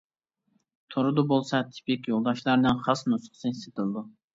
[0.93, 4.11] توردا بولسا تىپىك يولداشلارنىڭ خاس نۇسخىسى سېتىلىدۇ.